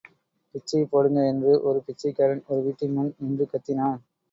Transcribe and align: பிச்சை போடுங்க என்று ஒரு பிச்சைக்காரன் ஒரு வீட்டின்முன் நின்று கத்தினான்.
பிச்சை 0.55 0.81
போடுங்க 0.83 1.19
என்று 1.27 1.51
ஒரு 1.61 1.79
பிச்சைக்காரன் 1.85 2.43
ஒரு 2.47 2.61
வீட்டின்முன் 2.65 3.15
நின்று 3.17 3.47
கத்தினான். 3.53 3.99